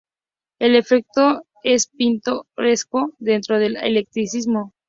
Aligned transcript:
El 0.59 0.73
efecto 0.75 1.43
es 1.63 1.85
"pintoresco" 1.85 3.13
dentro 3.19 3.59
del 3.59 3.77
eclecticismo. 3.77 4.73